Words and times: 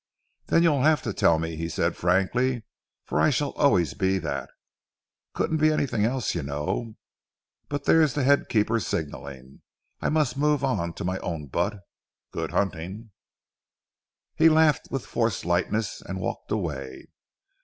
"Then 0.47 0.63
you'll 0.63 0.81
have 0.81 1.03
to 1.03 1.13
tell 1.13 1.37
me," 1.37 1.55
he 1.55 1.69
said 1.69 1.95
frankly, 1.95 2.63
"for 3.05 3.21
I 3.21 3.29
shall 3.29 3.51
always 3.51 3.93
be 3.93 4.17
that. 4.17 4.49
Couldn't 5.35 5.57
be 5.61 5.71
anything 5.71 6.05
else, 6.05 6.33
you 6.33 6.41
know.... 6.41 6.95
But 7.69 7.83
there's 7.83 8.15
the 8.15 8.23
head 8.23 8.49
keeper 8.49 8.79
signalling; 8.79 9.61
I 10.01 10.09
must 10.09 10.37
move 10.37 10.63
on 10.63 10.93
to 10.93 11.03
my 11.05 11.19
own 11.19 11.45
butt. 11.49 11.81
Good 12.31 12.49
hunting!" 12.49 13.11
He 14.35 14.49
laughed 14.49 14.87
with 14.89 15.05
forced 15.05 15.45
lightness 15.45 16.01
and 16.01 16.19
walked 16.19 16.49
away. 16.51 17.05